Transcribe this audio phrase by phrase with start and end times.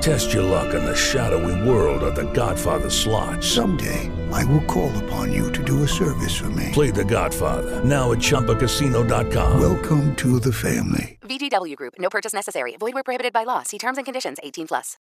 [0.00, 3.42] Test your luck in the shadowy world of The Godfather slot.
[3.42, 6.70] Someday, I will call upon you to do a service for me.
[6.72, 9.60] Play The Godfather now at ChumbaCasino.com.
[9.60, 11.18] Welcome to the family.
[11.22, 11.94] VGW Group.
[11.98, 12.76] No purchase necessary.
[12.78, 13.62] Void where prohibited by law.
[13.62, 14.38] See terms and conditions.
[14.42, 14.96] 18 plus.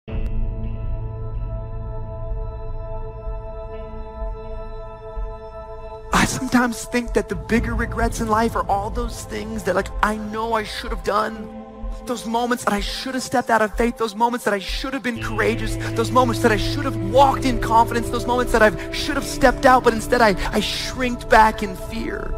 [6.12, 9.88] I sometimes think that the bigger regrets in life are all those things that like
[10.02, 11.59] I know I should have done.
[12.06, 14.94] Those moments that I should have stepped out of faith, those moments that I should
[14.94, 15.24] have been mm.
[15.24, 19.16] courageous, those moments that I should have walked in confidence, those moments that I should
[19.16, 22.34] have stepped out, but instead I, I shrinked back in fear.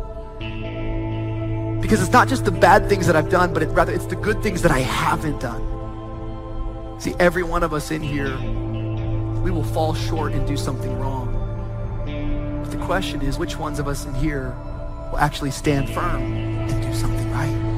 [1.81, 4.17] Because it's not just the bad things that I've done, but it, rather it's the
[4.17, 5.63] good things that I haven't done.
[7.01, 8.37] See, every one of us in here,
[9.43, 11.29] we will fall short and do something wrong.
[12.63, 14.55] But the question is, which ones of us in here
[15.11, 17.72] will actually stand firm and do something right?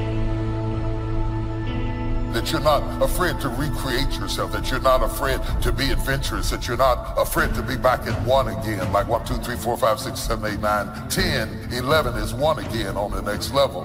[2.34, 6.66] That you're not afraid to recreate yourself, that you're not afraid to be adventurous, that
[6.66, 10.00] you're not afraid to be back at one again, like one, two, three, four, five,
[10.00, 13.84] six, seven, eight, nine, 10, 11 is one again on the next level.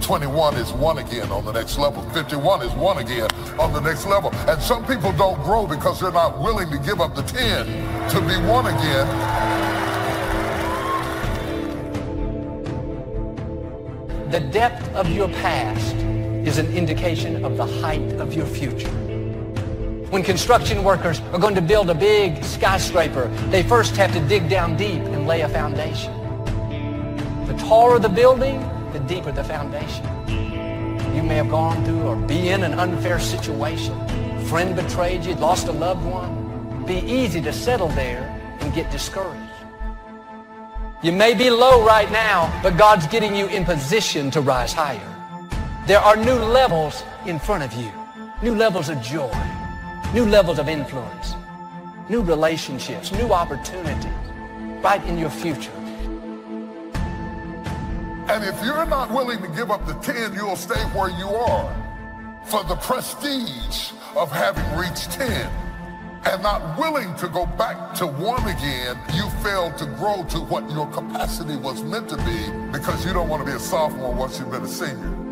[0.00, 2.02] 21 is one again on the next level.
[2.10, 4.34] 51 is one again on the next level.
[4.48, 7.66] And some people don't grow because they're not willing to give up the 10
[8.10, 9.06] to be one again.
[14.30, 16.03] The depth of your past
[16.44, 18.90] is an indication of the height of your future.
[20.10, 24.48] When construction workers are going to build a big skyscraper, they first have to dig
[24.48, 26.12] down deep and lay a foundation.
[27.46, 28.60] The taller the building,
[28.92, 30.04] the deeper the foundation.
[31.16, 33.98] You may have gone through or be in an unfair situation.
[34.00, 36.84] A friend betrayed you, lost a loved one.
[36.84, 38.28] Be easy to settle there
[38.60, 39.40] and get discouraged.
[41.02, 45.13] You may be low right now, but God's getting you in position to rise higher.
[45.86, 47.92] There are new levels in front of you,
[48.42, 49.30] new levels of joy,
[50.14, 51.34] new levels of influence,
[52.08, 54.10] new relationships, new opportunities.
[54.82, 55.76] Right in your future.
[58.28, 61.68] And if you're not willing to give up the 10, you'll stay where you are.
[62.46, 65.50] For the prestige of having reached 10
[66.24, 70.70] and not willing to go back to one again, you failed to grow to what
[70.70, 74.38] your capacity was meant to be because you don't want to be a sophomore once
[74.38, 75.23] you've been a senior.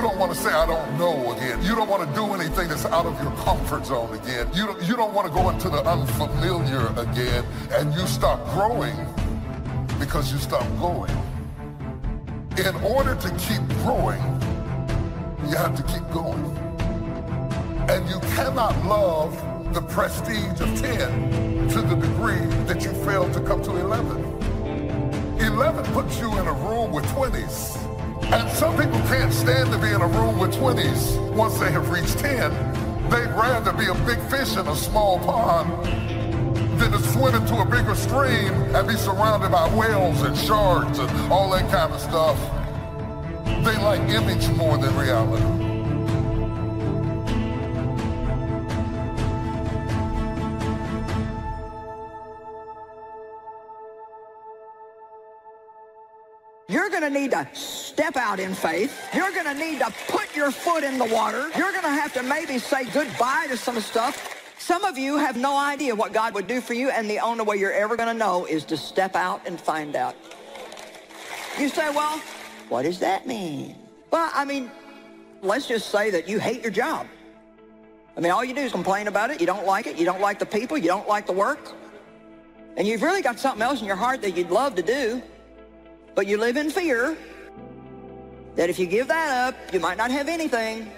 [0.00, 1.62] You don't want to say, I don't know again.
[1.62, 4.48] You don't want to do anything that's out of your comfort zone again.
[4.54, 7.44] You don't, you don't want to go into the unfamiliar again.
[7.72, 8.96] And you stop growing
[9.98, 11.10] because you stop going.
[12.56, 14.22] In order to keep growing,
[15.44, 16.46] you have to keep going.
[17.90, 19.36] And you cannot love
[19.74, 25.36] the prestige of 10 to the degree that you fail to come to 11.
[25.40, 27.79] 11 puts you in a room with 20s.
[28.32, 31.90] And some people can't stand to be in a room with 20s once they have
[31.90, 32.52] reached 10.
[33.10, 35.84] They'd rather be a big fish in a small pond
[36.78, 41.32] than to swim into a bigger stream and be surrounded by whales and sharks and
[41.32, 42.38] all that kind of stuff.
[43.64, 45.59] They like image more than reality.
[56.70, 58.96] You're going to need to step out in faith.
[59.12, 61.50] You're going to need to put your foot in the water.
[61.56, 64.40] You're going to have to maybe say goodbye to some stuff.
[64.56, 67.42] Some of you have no idea what God would do for you, and the only
[67.42, 70.14] way you're ever going to know is to step out and find out.
[71.58, 72.22] You say, well,
[72.68, 73.74] what does that mean?
[74.12, 74.70] Well, I mean,
[75.42, 77.08] let's just say that you hate your job.
[78.16, 79.40] I mean, all you do is complain about it.
[79.40, 79.98] You don't like it.
[79.98, 80.78] You don't like the people.
[80.78, 81.72] You don't like the work.
[82.76, 85.20] And you've really got something else in your heart that you'd love to do.
[86.20, 87.16] But you live in fear
[88.54, 90.92] that if you give that up, you might not have anything.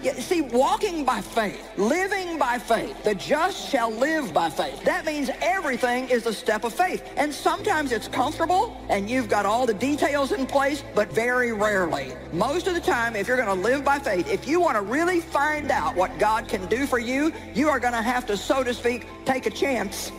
[0.00, 4.80] Yeah, see, walking by faith, living by faith, the just shall live by faith.
[4.84, 7.02] That means everything is a step of faith.
[7.16, 12.12] And sometimes it's comfortable and you've got all the details in place, but very rarely.
[12.32, 14.82] Most of the time, if you're going to live by faith, if you want to
[14.82, 18.36] really find out what God can do for you, you are going to have to,
[18.36, 20.12] so to speak, take a chance.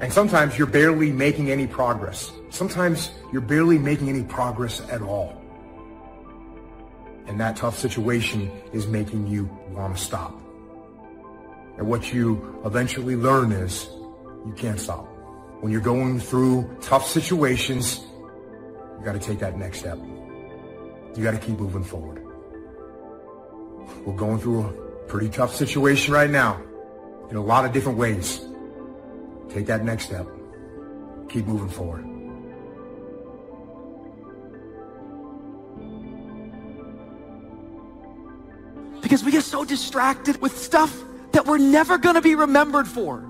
[0.00, 2.32] And sometimes you're barely making any progress.
[2.48, 5.40] Sometimes you're barely making any progress at all.
[7.26, 10.32] And that tough situation is making you want to stop.
[11.76, 13.88] And what you eventually learn is
[14.46, 15.06] you can't stop.
[15.60, 18.00] When you're going through tough situations,
[18.98, 19.98] you got to take that next step.
[21.14, 22.24] You got to keep moving forward.
[24.06, 24.72] We're going through a
[25.08, 26.60] pretty tough situation right now
[27.28, 28.40] in a lot of different ways.
[29.50, 30.26] Take that next step.
[31.28, 32.06] Keep moving forward.
[39.02, 40.96] Because we get so distracted with stuff
[41.32, 43.26] that we're never going to be remembered for.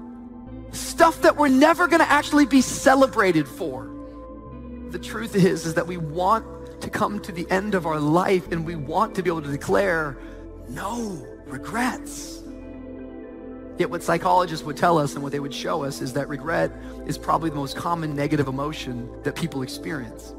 [0.73, 3.91] Stuff that we're never going to actually be celebrated for.
[4.91, 8.51] The truth is is that we want to come to the end of our life
[8.53, 10.19] and we want to be able to declare
[10.69, 12.43] no regrets.
[13.81, 16.71] Yet what psychologists would tell us and what they would show us is that regret
[17.07, 20.35] is probably the most common negative emotion that people experience.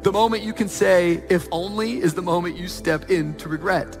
[0.00, 3.98] The moment you can say, if only, is the moment you step into regret.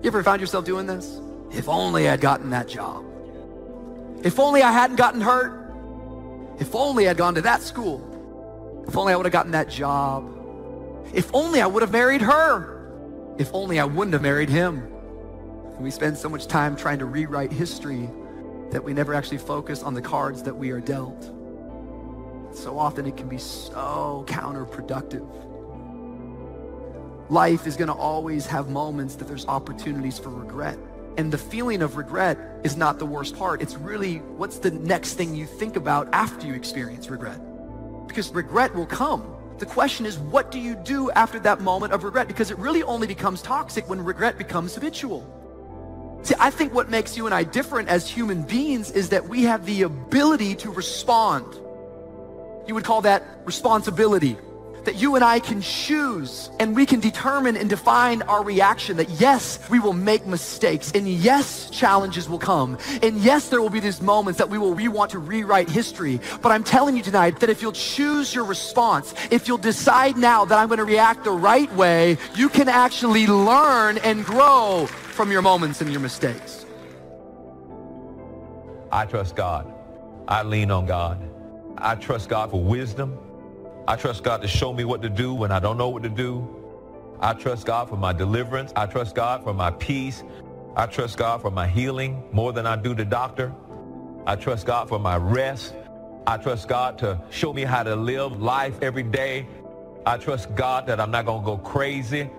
[0.00, 1.20] You ever found yourself doing this?
[1.50, 3.04] If only I'd gotten that job.
[4.22, 5.74] If only I hadn't gotten hurt.
[6.60, 8.84] If only I'd gone to that school.
[8.86, 10.32] If only I would have gotten that job.
[11.12, 13.34] If only I would have married her.
[13.38, 14.91] If only I wouldn't have married him.
[15.74, 18.08] And we spend so much time trying to rewrite history
[18.70, 21.30] that we never actually focus on the cards that we are dealt.
[22.54, 25.28] So often it can be so counterproductive.
[27.30, 30.78] Life is going to always have moments that there's opportunities for regret.
[31.16, 33.62] And the feeling of regret is not the worst part.
[33.62, 37.40] It's really what's the next thing you think about after you experience regret.
[38.06, 39.34] Because regret will come.
[39.58, 42.28] The question is, what do you do after that moment of regret?
[42.28, 45.26] Because it really only becomes toxic when regret becomes habitual.
[46.22, 49.42] See, I think what makes you and I different as human beings is that we
[49.42, 51.52] have the ability to respond.
[52.68, 54.36] You would call that responsibility.
[54.84, 59.08] That you and I can choose and we can determine and define our reaction that
[59.10, 62.78] yes, we will make mistakes and yes, challenges will come.
[63.00, 66.20] And yes, there will be these moments that we will we want to rewrite history.
[66.40, 70.44] But I'm telling you tonight that if you'll choose your response, if you'll decide now
[70.44, 75.30] that I'm going to react the right way, you can actually learn and grow from
[75.30, 76.64] your moments and your mistakes.
[78.90, 79.72] I trust God.
[80.28, 81.18] I lean on God.
[81.78, 83.18] I trust God for wisdom.
[83.88, 86.08] I trust God to show me what to do when I don't know what to
[86.08, 86.48] do.
[87.20, 88.72] I trust God for my deliverance.
[88.76, 90.22] I trust God for my peace.
[90.76, 93.52] I trust God for my healing more than I do the doctor.
[94.26, 95.74] I trust God for my rest.
[96.26, 99.46] I trust God to show me how to live life every day.
[100.06, 102.30] I trust God that I'm not going to go crazy.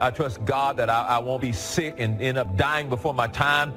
[0.00, 3.26] I trust God that I, I, won't be sick and end up dying before my
[3.26, 3.74] time.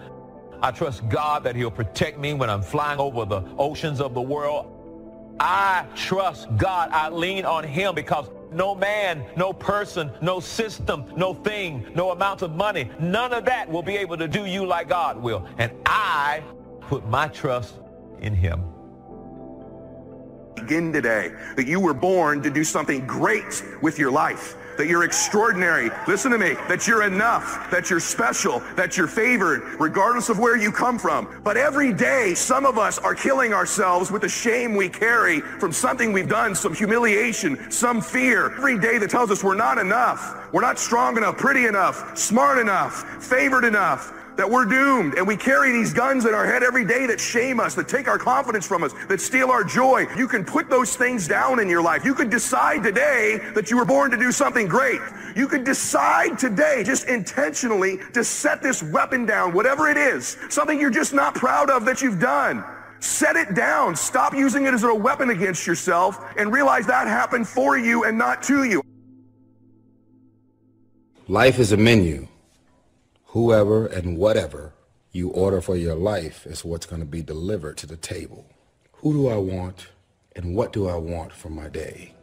[0.62, 4.22] I trust God that he'll protect me when I'm flying over the oceans of the
[4.22, 5.36] world.
[5.42, 6.90] I trust God.
[6.94, 12.42] I lean on him because no man, no person, no system, no thing, no amount
[12.42, 15.46] of money, none of that will be able to do you like God will.
[15.58, 16.42] And I
[16.82, 17.80] put my trust
[18.22, 18.64] in him.
[20.56, 25.04] Begin today that you were born to do something great with your life that you're
[25.04, 25.90] extraordinary.
[26.08, 30.58] Listen to me, that you're enough, that you're special, that you're favored, regardless of where
[30.58, 31.42] you come from.
[31.44, 35.72] But every day, some of us are killing ourselves with the shame we carry from
[35.72, 38.52] something we've done, some humiliation, some fear.
[38.58, 42.58] Every day that tells us we're not enough, we're not strong enough, pretty enough, smart
[42.58, 46.86] enough, favored enough that we're doomed and we carry these guns in our head every
[46.86, 50.06] day that shame us, that take our confidence from us, that steal our joy.
[50.18, 52.06] You can put those things down in your life.
[52.06, 55.00] You could decide today that you were born to do something great.
[55.36, 60.80] You could decide today, just intentionally, to set this weapon down, whatever it is, something
[60.80, 62.64] you're just not proud of that you've done.
[63.00, 63.96] Set it down.
[63.96, 68.18] Stop using it as a weapon against yourself and realize that happened for you and
[68.18, 68.82] not to you.
[71.28, 72.28] Life is a menu
[73.34, 74.72] whoever and whatever
[75.12, 78.46] you order for your life is what's going to be delivered to the table.
[78.98, 79.88] Who do I want
[80.36, 82.14] and what do I want for my day?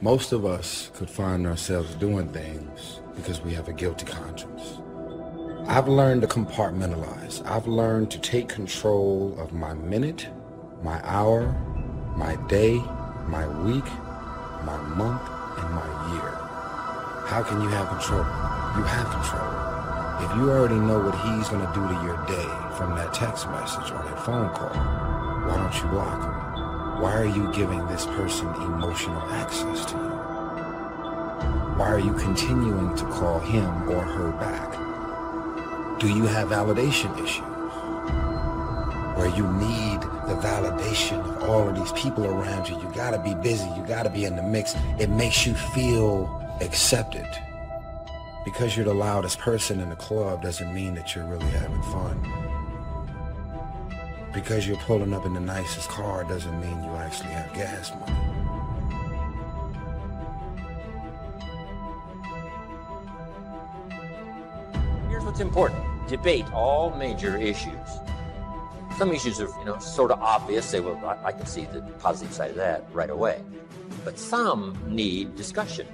[0.00, 4.78] Most of us could find ourselves doing things because we have a guilty conscience.
[5.66, 7.44] I've learned to compartmentalize.
[7.44, 10.28] I've learned to take control of my minute,
[10.84, 11.48] my hour,
[12.16, 12.76] my day,
[13.26, 13.86] my week,
[14.64, 15.22] my month,
[15.58, 16.30] and my year.
[17.26, 18.20] How can you have control?
[18.20, 19.53] You have control.
[20.24, 23.46] If you already know what he's going to do to your day from that text
[23.50, 27.02] message or that phone call, why don't you block him?
[27.02, 30.14] Why are you giving this person emotional access to you?
[31.76, 36.00] Why are you continuing to call him or her back?
[36.00, 37.44] Do you have validation issues?
[39.18, 42.80] Where you need the validation of all of these people around you.
[42.80, 44.74] You gotta be busy, you gotta be in the mix.
[44.98, 47.26] It makes you feel accepted.
[48.44, 52.20] Because you're the loudest person in the club doesn't mean that you're really having fun.
[54.34, 58.12] Because you're pulling up in the nicest car doesn't mean you actually have gas money.
[65.08, 65.82] Here's what's important.
[66.08, 67.88] Debate all major issues.
[68.98, 70.66] Some issues are, you know, sort of obvious.
[70.66, 73.40] Say, well, I, I can see the positive side of that right away.
[74.04, 75.86] But some need discussion.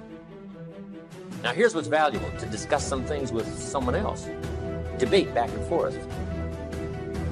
[1.43, 4.29] Now, here's what's valuable to discuss some things with someone else,
[4.99, 5.97] debate back and forth.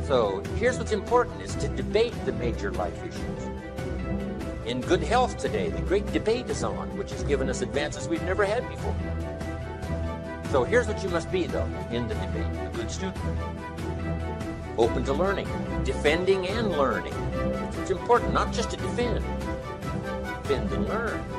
[0.07, 3.49] So, here's what's important is to debate the major life issues.
[4.65, 8.23] In good health today, the great debate is on, which has given us advances we've
[8.23, 8.95] never had before.
[10.51, 13.17] So, here's what you must be, though, in the debate a good student,
[14.79, 15.47] open to learning,
[15.83, 17.13] defending and learning.
[17.79, 19.23] It's important not just to defend,
[20.41, 21.38] defend and learn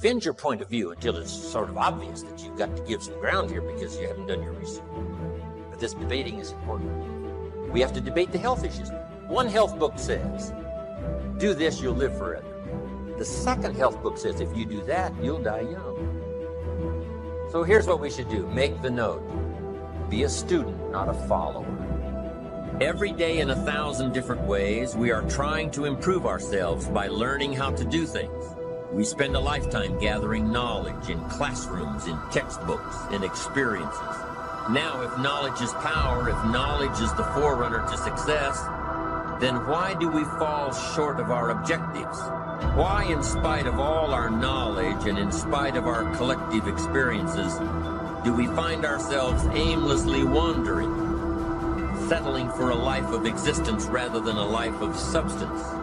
[0.00, 3.02] defend your point of view until it's sort of obvious that you've got to give
[3.02, 4.84] some ground here because you haven't done your research.
[5.70, 7.72] But this debating is important.
[7.72, 8.90] We have to debate the health issues.
[9.26, 10.52] One health book says,
[11.38, 12.46] do this, you'll live forever.
[13.18, 17.48] The second health book says, if you do that, you'll die young.
[17.50, 19.24] So here's what we should do make the note
[20.08, 21.66] be a student, not a follower.
[22.80, 27.54] Every day, in a thousand different ways, we are trying to improve ourselves by learning
[27.54, 28.54] how to do things.
[28.92, 34.16] We spend a lifetime gathering knowledge in classrooms, in textbooks, in experiences.
[34.70, 38.58] Now, if knowledge is power, if knowledge is the forerunner to success,
[39.40, 42.18] then why do we fall short of our objectives?
[42.76, 47.54] Why, in spite of all our knowledge and in spite of our collective experiences,
[48.24, 50.90] do we find ourselves aimlessly wandering,
[52.08, 55.77] settling for a life of existence rather than a life of substance?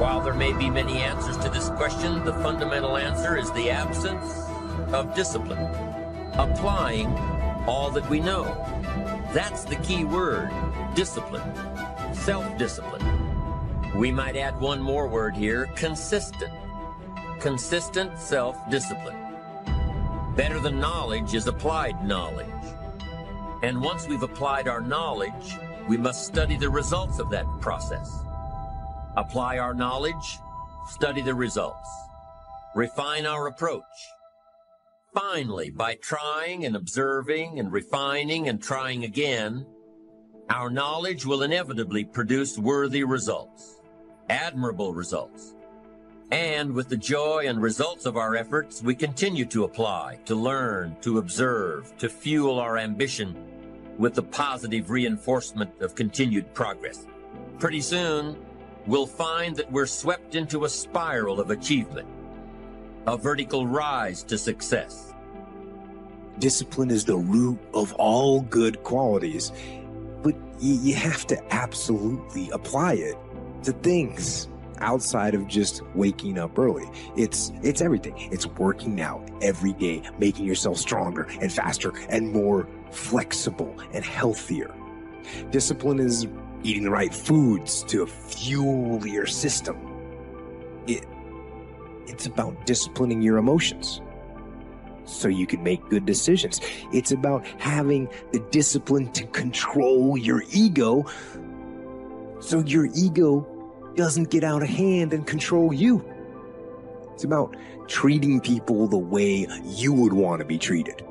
[0.00, 4.24] While there may be many answers to this question, the fundamental answer is the absence
[4.92, 5.62] of discipline.
[6.34, 7.08] Applying
[7.66, 8.44] all that we know.
[9.34, 10.50] That's the key word
[10.94, 11.54] discipline,
[12.14, 13.04] self discipline.
[13.94, 16.52] We might add one more word here consistent.
[17.38, 19.18] Consistent self discipline.
[20.34, 22.48] Better than knowledge is applied knowledge.
[23.62, 28.24] And once we've applied our knowledge, we must study the results of that process
[29.16, 30.38] apply our knowledge,
[30.88, 31.88] study the results,
[32.74, 33.82] refine our approach.
[35.12, 39.66] Finally, by trying and observing and refining and trying again,
[40.48, 43.80] our knowledge will inevitably produce worthy results,
[44.28, 45.54] admirable results.
[46.30, 50.96] And with the joy and results of our efforts, we continue to apply, to learn,
[51.00, 53.34] to observe, to fuel our ambition
[53.98, 57.06] with the positive reinforcement of continued progress.
[57.58, 58.36] Pretty soon,
[58.86, 62.08] we'll find that we're swept into a spiral of achievement,
[63.06, 65.12] a vertical rise to success.
[66.38, 69.52] Discipline is the root of all good qualities,
[70.22, 73.16] but you have to absolutely apply it
[73.64, 76.88] to things outside of just waking up early.
[77.16, 78.14] It's it's everything.
[78.32, 84.74] It's working out every day, making yourself stronger and faster and more flexible and healthier.
[85.50, 86.26] Discipline is
[86.62, 89.76] eating the right foods to fuel your system.
[90.86, 91.06] It,
[92.06, 94.00] it's about disciplining your emotions
[95.04, 96.60] so you can make good decisions.
[96.92, 101.06] It's about having the discipline to control your ego
[102.40, 103.46] so your ego
[103.96, 106.04] doesn't get out of hand and control you.
[107.12, 111.04] It's about treating people the way you would want to be treated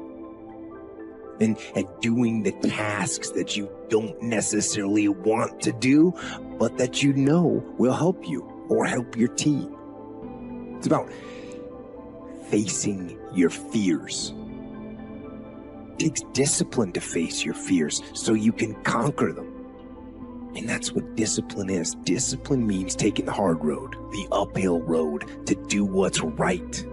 [1.39, 1.57] and,
[2.01, 6.13] doing the tasks that you don't necessarily want to do,
[6.57, 9.75] but that you know will help you or help your team.
[10.77, 11.11] It's about
[12.49, 14.33] facing your fears.
[15.93, 19.59] It takes discipline to face your fears so you can conquer them.
[20.55, 21.95] And that's what discipline is.
[22.03, 26.85] Discipline means taking the hard road, the uphill road to do what's right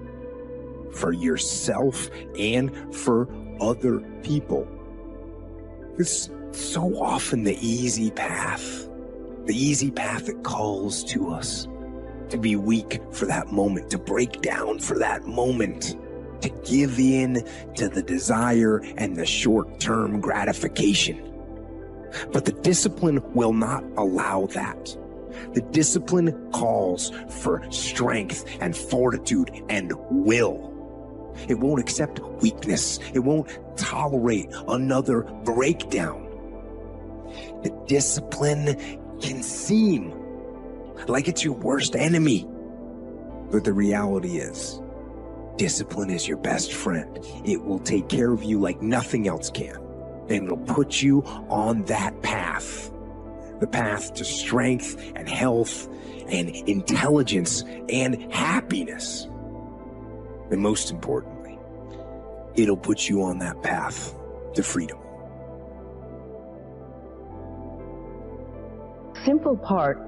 [0.93, 3.29] for yourself and for
[3.61, 4.67] other people.
[5.99, 8.89] It's so often the easy path,
[9.47, 11.67] the easy path that calls to us.
[12.31, 15.97] to be weak for that moment, to break down for that moment,
[16.41, 21.23] to give in to the desire and the short term gratification.
[22.33, 24.97] But the discipline will not allow that.
[25.53, 30.73] The discipline calls for strength and fortitude and will.
[31.49, 32.99] It won't accept weakness.
[33.15, 36.23] It won't tolerate another breakdown.
[37.63, 38.77] The discipline
[39.21, 40.13] can seem
[41.09, 42.47] like it's your worst enemy.
[43.51, 44.81] But the reality is,
[45.57, 47.19] discipline is your best friend.
[47.45, 49.77] It will take care of you like nothing else can.
[50.29, 52.91] And it'll put you on that path.
[53.61, 55.89] The path to strength and health
[56.29, 59.29] and intelligence and happiness.
[60.51, 61.59] And most importantly,
[62.55, 64.15] it'll put you on that path
[64.55, 64.99] to freedom.
[69.25, 69.99] Simple part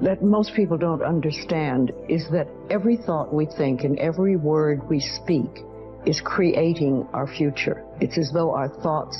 [0.00, 5.00] that most people don't understand is that every thought we think and every word we
[5.00, 5.64] speak
[6.06, 7.84] is creating our future.
[8.00, 9.16] It's as though our thoughts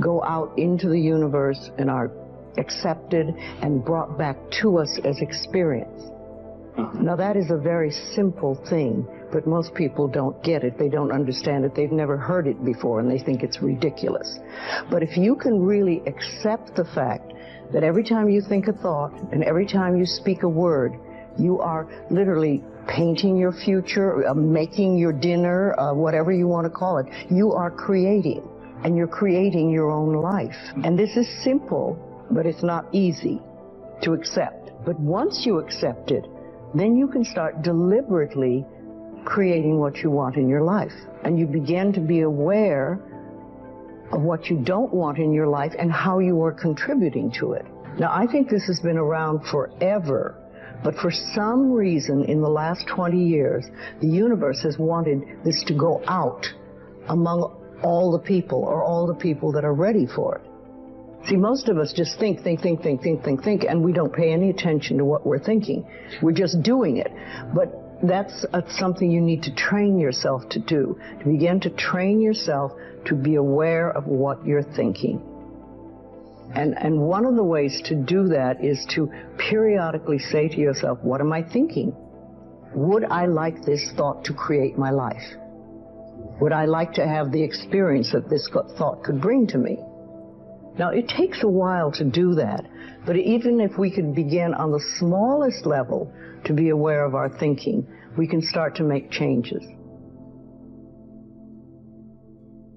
[0.00, 2.10] go out into the universe and are
[2.56, 6.02] accepted and brought back to us as experience.
[6.76, 6.98] Uh-huh.
[7.00, 10.78] Now that is a very simple thing, but most people don't get it.
[10.78, 11.74] They don't understand it.
[11.74, 14.38] They've never heard it before and they think it's ridiculous.
[14.90, 17.32] But if you can really accept the fact
[17.72, 20.98] that every time you think a thought and every time you speak a word,
[21.38, 26.70] you are literally painting your future, uh, making your dinner, uh, whatever you want to
[26.70, 27.06] call it.
[27.30, 28.42] You are creating
[28.84, 30.56] and you're creating your own life.
[30.84, 31.98] And this is simple,
[32.30, 33.40] but it's not easy
[34.02, 34.70] to accept.
[34.84, 36.26] But once you accept it,
[36.74, 38.64] then you can start deliberately
[39.24, 40.92] creating what you want in your life.
[41.24, 43.00] And you begin to be aware
[44.12, 47.66] of what you don't want in your life and how you are contributing to it.
[47.98, 50.36] Now, I think this has been around forever,
[50.84, 53.66] but for some reason in the last 20 years,
[54.00, 56.46] the universe has wanted this to go out
[57.08, 60.42] among all the people or all the people that are ready for it.
[61.28, 64.12] See, most of us just think, think, think, think, think, think, think, and we don't
[64.12, 65.86] pay any attention to what we're thinking.
[66.22, 67.12] We're just doing it.
[67.54, 72.20] But that's uh, something you need to train yourself to do, to begin to train
[72.20, 72.72] yourself
[73.06, 75.20] to be aware of what you're thinking.
[76.54, 80.98] And, and one of the ways to do that is to periodically say to yourself,
[81.02, 81.94] what am I thinking?
[82.74, 85.22] Would I like this thought to create my life?
[86.40, 89.78] Would I like to have the experience that this thought could bring to me?
[90.78, 92.64] Now, it takes a while to do that,
[93.04, 96.12] but even if we could begin on the smallest level
[96.44, 97.86] to be aware of our thinking,
[98.16, 99.64] we can start to make changes.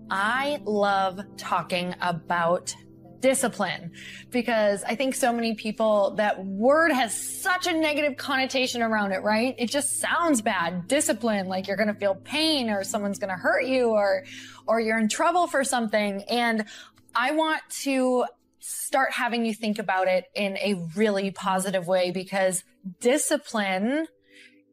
[0.09, 2.75] I love talking about
[3.21, 3.91] discipline
[4.29, 9.23] because I think so many people that word has such a negative connotation around it,
[9.23, 9.55] right?
[9.57, 10.87] It just sounds bad.
[10.87, 14.25] Discipline, like you're going to feel pain or someone's going to hurt you or,
[14.67, 16.23] or you're in trouble for something.
[16.23, 16.65] And
[17.13, 18.25] I want to
[18.59, 22.63] start having you think about it in a really positive way because
[22.99, 24.07] discipline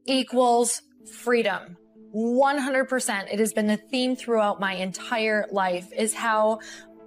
[0.07, 1.77] equals freedom.
[2.14, 3.33] 100%.
[3.33, 6.61] It has been the theme throughout my entire life is how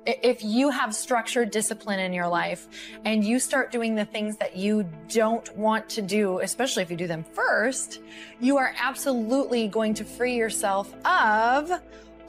[0.05, 2.67] if you have structured discipline in your life
[3.05, 6.97] and you start doing the things that you don't want to do, especially if you
[6.97, 7.99] do them first,
[8.39, 11.71] you are absolutely going to free yourself of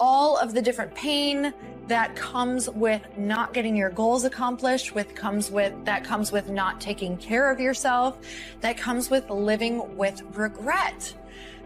[0.03, 1.55] all of the different pain
[1.87, 6.81] that comes with not getting your goals accomplished, with comes with that comes with not
[6.81, 8.19] taking care of yourself,
[8.63, 11.15] that comes with living with regret.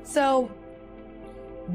[0.02, 0.50] So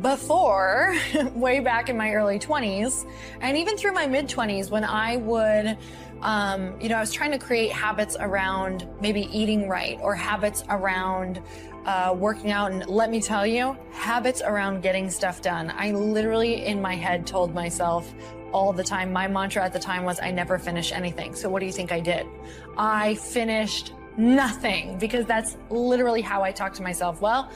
[0.01, 0.95] before,
[1.33, 3.09] way back in my early 20s,
[3.41, 5.79] and even through my mid 20s, when I would,
[6.21, 10.63] um, you know, I was trying to create habits around maybe eating right or habits
[10.69, 11.41] around
[11.85, 12.71] uh, working out.
[12.71, 15.73] And let me tell you, habits around getting stuff done.
[15.75, 18.13] I literally in my head told myself,
[18.51, 19.13] all the time.
[19.13, 21.35] My mantra at the time was, I never finish anything.
[21.35, 22.27] So what do you think I did?
[22.77, 27.21] I finished nothing because that's literally how I talk to myself.
[27.21, 27.49] Well,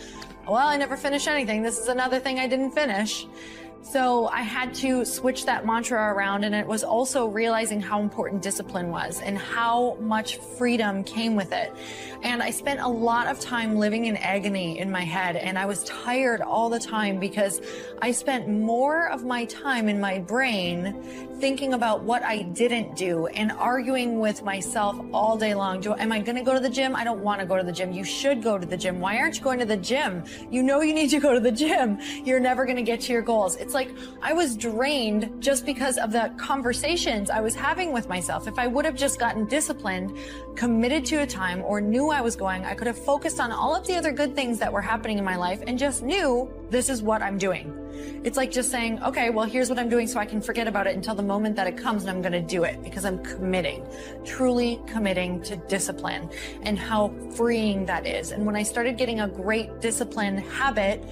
[0.48, 1.64] well, I never finished anything.
[1.64, 3.28] This is another thing I didn't finish.
[3.82, 8.42] So I had to switch that mantra around and it was also realizing how important
[8.42, 11.72] discipline was and how much freedom came with it.
[12.26, 15.68] And I spent a lot of time living in agony in my head and I
[15.68, 17.62] was tired all the time because
[18.02, 21.04] I spent more of my time in my brain
[21.40, 25.82] thinking about what I didn't do and arguing with myself all day long.
[25.82, 26.96] Do, am I going to go to the gym?
[26.96, 27.92] I don't want to go to the gym.
[27.92, 29.00] You should go to the gym.
[29.00, 30.24] Why aren't you going to the gym?
[30.50, 32.00] You know you need to go to the gym.
[32.24, 33.56] You're never going to get to your goals.
[33.58, 33.92] It's like
[34.24, 38.48] I was drained just because of the conversations I was having with myself.
[38.48, 40.18] If I would have just gotten disciplined,
[40.56, 42.64] committed to a time, or knew I was going.
[42.64, 45.26] I could have focused on all of the other good things that were happening in
[45.26, 47.78] my life and just knew this is what I'm doing.
[48.24, 50.88] It's like just saying, okay, well, here's what I'm doing so I can forget about
[50.88, 53.22] it until the moment that it comes and I'm going to do it because I'm
[53.22, 53.86] committing,
[54.24, 56.30] truly committing to discipline
[56.64, 58.32] and how freeing that is.
[58.32, 61.04] And when I started getting a great discipline habit,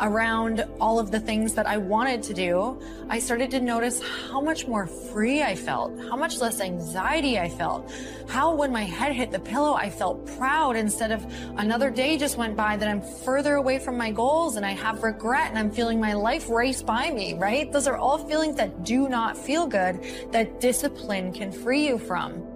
[0.00, 4.40] around all of the things that I wanted to do, I started to notice how
[4.40, 7.92] much more free I felt, how much less anxiety I felt,
[8.28, 11.24] how when my head hit the pillow, I felt proud instead of
[11.56, 15.02] another day just went by that I'm further away from my goals and I have
[15.02, 17.70] regret and I'm feeling my life race by me, right?
[17.70, 20.00] Those are all feelings that do not feel good
[20.32, 22.53] that discipline can free you from.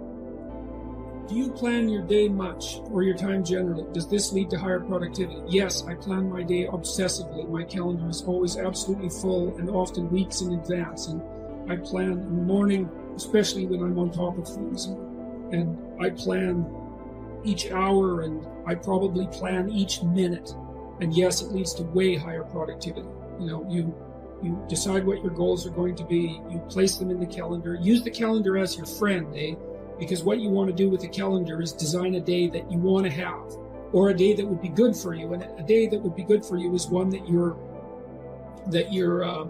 [1.29, 3.85] Do you plan your day much or your time generally?
[3.93, 5.39] Does this lead to higher productivity?
[5.47, 7.47] Yes, I plan my day obsessively.
[7.47, 11.05] My calendar is always absolutely full and often weeks in advance.
[11.05, 11.21] And
[11.71, 14.87] I plan in the morning, especially when I'm on top of things.
[15.51, 16.65] And I plan
[17.43, 20.55] each hour and I probably plan each minute.
[20.99, 23.07] And yes, it leads to way higher productivity.
[23.39, 23.95] You know, you
[24.41, 27.75] you decide what your goals are going to be, you place them in the calendar,
[27.75, 29.53] use the calendar as your friend, eh?
[29.99, 32.77] Because what you want to do with a calendar is design a day that you
[32.77, 33.57] want to have
[33.91, 35.33] or a day that would be good for you.
[35.33, 37.57] And a day that would be good for you is one that you're,
[38.67, 39.45] that you're, uh,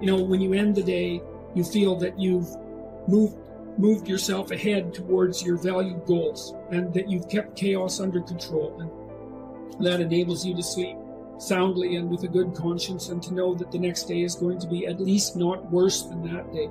[0.00, 1.20] you know, when you end the day,
[1.54, 2.48] you feel that you've
[3.08, 3.36] moved,
[3.78, 8.76] moved yourself ahead towards your valued goals and that you've kept chaos under control.
[8.80, 10.96] And that enables you to sleep
[11.38, 14.58] soundly and with a good conscience and to know that the next day is going
[14.60, 16.68] to be at least not worse than that day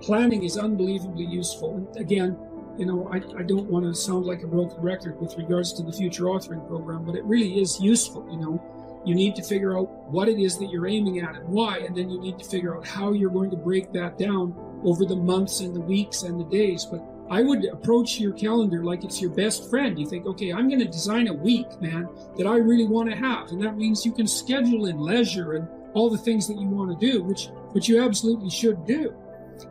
[0.00, 1.76] planning is unbelievably useful.
[1.76, 2.38] And again,
[2.78, 5.82] you know, I, I don't want to sound like a broken record with regards to
[5.82, 8.26] the future authoring program, but it really is useful.
[8.30, 11.48] You know, you need to figure out what it is that you're aiming at and
[11.48, 14.54] why, and then you need to figure out how you're going to break that down
[14.84, 16.84] over the months and the weeks and the days.
[16.84, 19.98] But I would approach your calendar like it's your best friend.
[19.98, 23.16] You think, okay, I'm going to design a week, man, that I really want to
[23.16, 23.50] have.
[23.50, 26.98] And that means you can schedule in leisure and all the things that you want
[26.98, 29.16] to do, which, which you absolutely should do.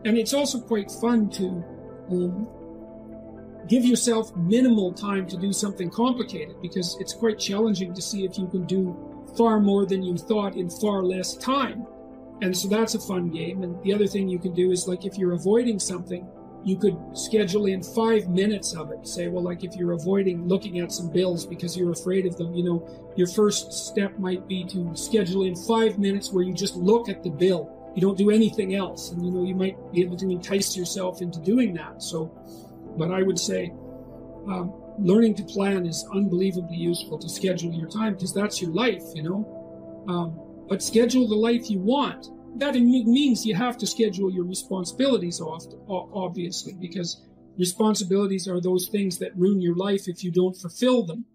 [0.06, 1.64] And it's also quite fun to
[2.12, 2.48] um,
[3.68, 8.38] give yourself minimal time to do something complicated because it's quite challenging to see if
[8.38, 8.96] you can do
[9.38, 11.86] far more than you thought in far less time.
[12.42, 13.64] And so that's a fun game.
[13.64, 16.28] And the other thing you can do is like if you're avoiding something,
[16.64, 19.08] you could schedule in five minutes of it.
[19.08, 22.54] Say, well, like if you're avoiding looking at some bills because you're afraid of them,
[22.54, 26.76] you know, your first step might be to schedule in five minutes where you just
[26.76, 29.12] look at the bill you don't do anything else.
[29.12, 32.04] And you know, you might be able to entice yourself into doing that.
[32.04, 32.32] So,
[32.98, 33.74] but I would say,
[34.48, 39.04] um, learning to plan is unbelievably useful to schedule your time because that's your life,
[39.14, 40.06] you know.
[40.08, 42.28] Um, but schedule the life you want.
[42.60, 47.22] That means you have to schedule your responsibilities off, obviously, because
[47.58, 51.26] responsibilities are those things that ruin your life if you don't fulfill them.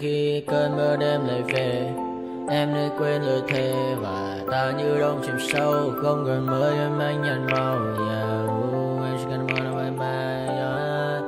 [0.00, 1.92] Khi cơn mưa đêm lại về
[2.48, 6.98] Em đã quên lời thề và ta như đông chìm sâu Không gần mới em
[6.98, 7.76] anh nhận màu
[8.08, 9.24] yeah, ooh, chỉ
[10.08, 11.22] yeah.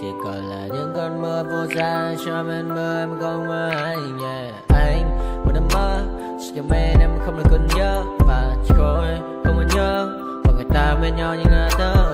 [0.00, 4.18] Chỉ còn là những cơn mưa vô giá Cho bên mơ em không mơ anh
[4.22, 4.54] yeah.
[4.68, 5.10] Anh
[5.44, 6.00] một đêm mơ
[6.40, 9.04] Chỉ cho bên em không được cần nhớ Và chỉ có
[9.44, 10.08] không còn nhớ
[10.44, 12.07] Và người ta bên nhau như là tớ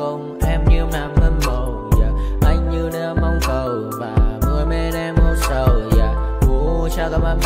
[0.00, 2.12] không em như mà mâm màu yeah.
[2.42, 6.16] anh như đang mong cầu và mưa bên em màu sầu yeah.
[6.48, 7.38] Ooh, chào các bạn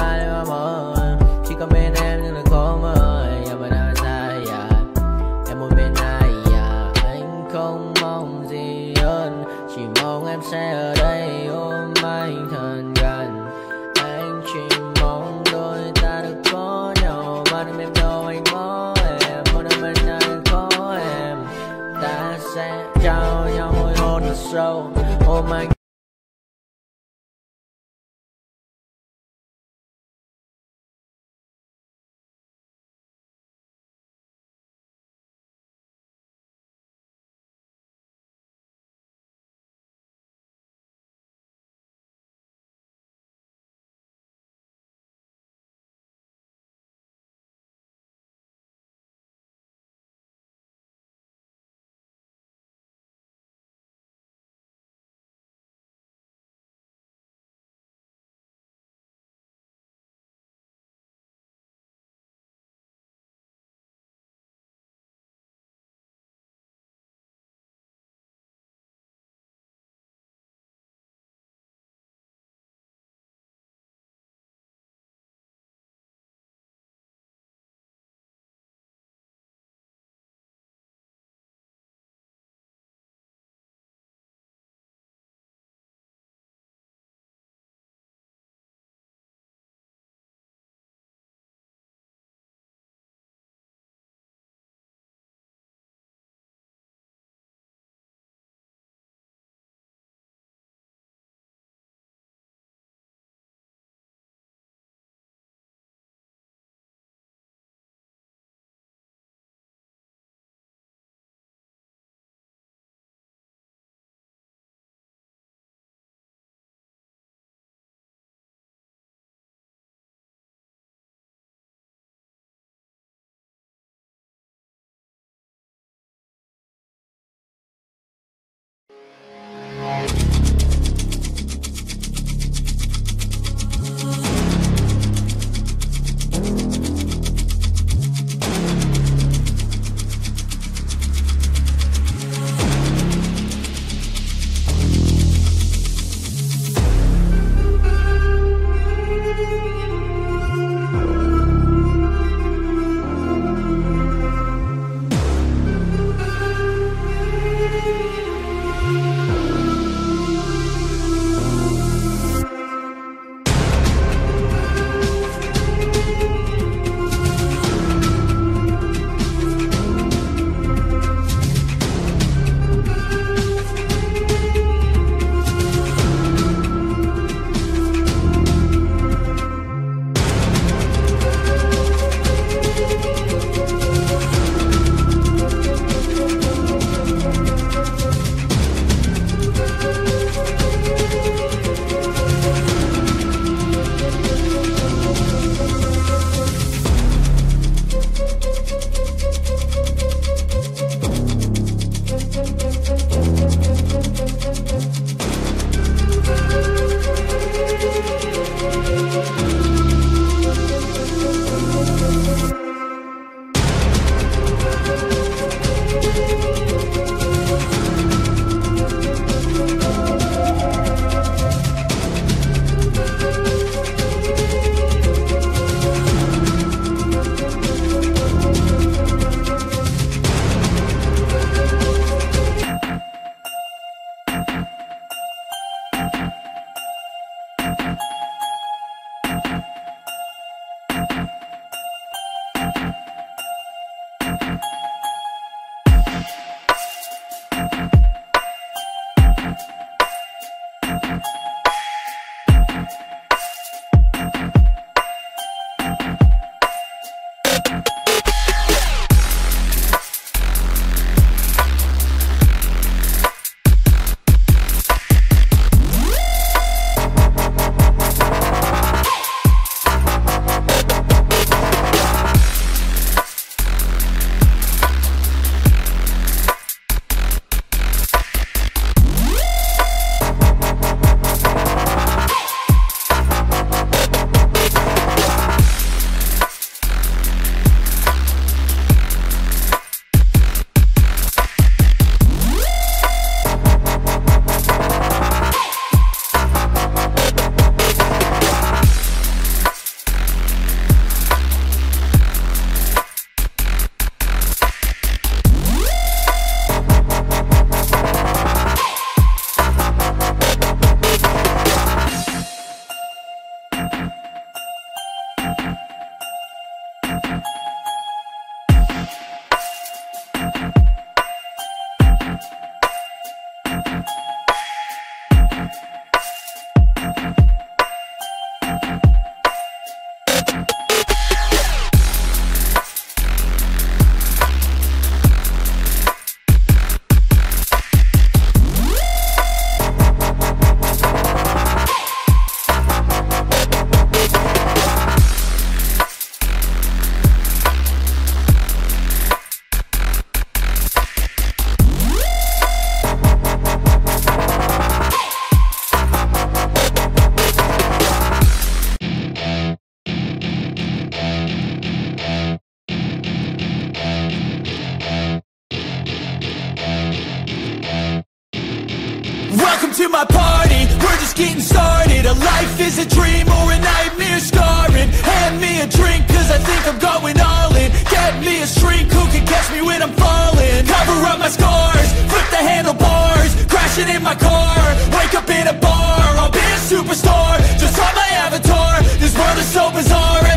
[370.14, 370.86] My party.
[371.02, 372.22] We're just getting started.
[372.24, 375.10] A life is a dream or a nightmare scarring.
[375.10, 377.90] Hand me a drink cause I think I'm going all in.
[378.14, 380.86] Get me a shrink who can catch me when I'm falling?
[380.86, 384.78] Cover up my scars, flip the handlebars Crashing in my car,
[385.18, 389.58] wake up in a bar I'll be a superstar, just on my avatar This world
[389.58, 390.53] is so bizarre,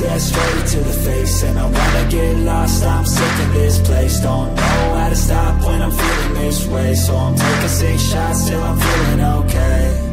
[0.00, 1.42] yeah, straight to the face.
[1.42, 4.20] And I wanna get lost, I'm sick of this place.
[4.20, 6.94] Don't know how to stop when I'm feeling this way.
[6.94, 10.08] So I'm taking six shots till I'm feeling okay.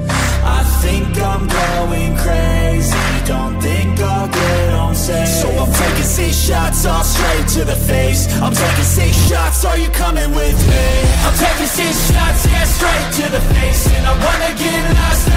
[0.46, 2.96] I think I'm going crazy.
[3.26, 5.28] Don't think I'll get on safe.
[5.28, 8.30] So I'm taking six shots all straight to the face.
[8.42, 10.86] I'm taking six shots, are you coming with me?
[11.26, 13.88] I'm taking six shots, yeah, straight to the face.
[13.96, 15.35] And I wanna get lost,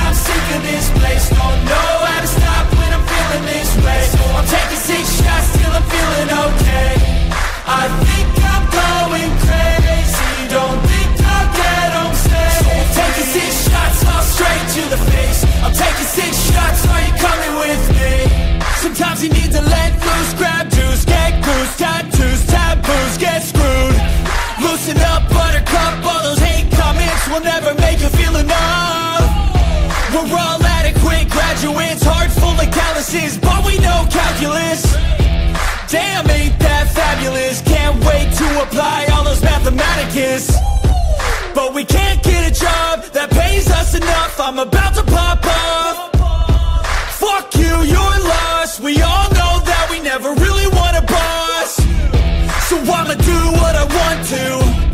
[31.58, 34.82] graduates, heart full of calluses But we know calculus.
[35.90, 37.62] Damn, ain't that fabulous.
[37.62, 40.52] Can't wait to apply all those mathematicus.
[41.54, 44.38] But we can't get a job that pays us enough.
[44.38, 46.16] I'm about to pop up.
[47.16, 48.80] Fuck you, you're lost.
[48.80, 51.76] We all know that we never really want a boss.
[52.68, 54.87] So I'ma do what I want to.